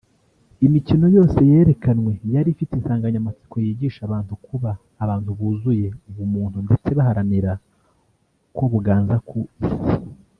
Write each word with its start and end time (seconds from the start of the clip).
Imikino 0.65 1.05
yose 1.17 1.37
yerekanywe 1.51 2.13
yari 2.33 2.47
ifite 2.53 2.71
insanganyamatsiko 2.75 3.55
yigisha 3.65 4.01
abantu 4.07 4.33
kuba 4.45 4.71
‘abantu 5.03 5.29
buzuye 5.39 5.87
ubumuntu’ 6.09 6.57
ndetse 6.65 6.89
baharanira 6.97 7.51
ko 8.55 8.63
buganza 8.71 9.15
ku 9.27 9.37
Isi 9.65 9.93